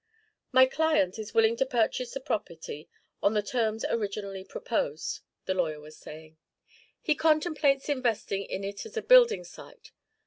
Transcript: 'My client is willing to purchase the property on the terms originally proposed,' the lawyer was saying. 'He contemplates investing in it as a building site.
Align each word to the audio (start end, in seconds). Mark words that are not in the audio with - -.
'My 0.51 0.65
client 0.65 1.19
is 1.19 1.35
willing 1.35 1.55
to 1.57 1.63
purchase 1.63 2.15
the 2.15 2.19
property 2.19 2.89
on 3.21 3.35
the 3.35 3.43
terms 3.43 3.85
originally 3.87 4.43
proposed,' 4.43 5.19
the 5.45 5.53
lawyer 5.53 5.79
was 5.79 5.95
saying. 5.95 6.37
'He 7.03 7.13
contemplates 7.13 7.87
investing 7.87 8.41
in 8.43 8.63
it 8.63 8.83
as 8.87 8.97
a 8.97 9.03
building 9.03 9.43
site. 9.43 9.91